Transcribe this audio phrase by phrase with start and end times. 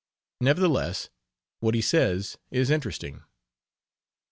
[0.39, 1.11] Nevertheless,
[1.59, 3.21] what he says is interesting.